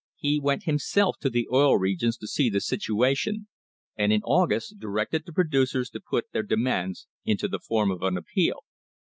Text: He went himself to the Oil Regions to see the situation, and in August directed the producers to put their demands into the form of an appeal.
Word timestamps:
He 0.17 0.39
went 0.39 0.63
himself 0.63 1.17
to 1.19 1.29
the 1.29 1.47
Oil 1.53 1.77
Regions 1.77 2.17
to 2.17 2.27
see 2.27 2.49
the 2.49 2.59
situation, 2.59 3.47
and 3.95 4.11
in 4.11 4.23
August 4.23 4.79
directed 4.79 5.27
the 5.27 5.31
producers 5.31 5.91
to 5.91 5.99
put 6.01 6.31
their 6.31 6.41
demands 6.41 7.05
into 7.23 7.47
the 7.47 7.59
form 7.59 7.91
of 7.91 8.01
an 8.01 8.17
appeal. 8.17 8.63